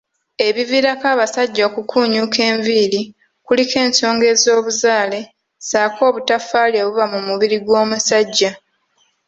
Ebiviirako 0.47 1.05
abasajja 1.13 1.61
okukuunyuuka 1.69 2.39
enviiri 2.51 3.01
kuliko 3.45 3.75
ensonga 3.85 4.25
ez'obuzaale 4.33 5.19
ssaako 5.31 5.99
obutaffaali 6.09 6.77
obuba 6.83 7.05
mu 7.13 7.19
mubiri 7.27 7.57
gw'omusajja 7.65 8.51